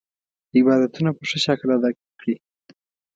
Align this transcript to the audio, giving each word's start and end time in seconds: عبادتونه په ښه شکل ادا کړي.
عبادتونه 0.57 1.09
په 1.17 1.23
ښه 1.29 1.37
شکل 1.45 1.67
ادا 1.75 1.89
کړي. 2.19 2.35